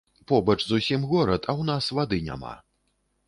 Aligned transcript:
Побач 0.29 0.55
зусім 0.69 1.03
горад, 1.11 1.45
а 1.49 1.53
ў 1.59 1.69
нас 1.69 1.89
вады 1.97 2.21
няма. 2.31 2.57